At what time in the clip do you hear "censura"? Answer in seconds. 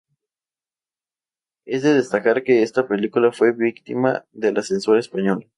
4.63-4.99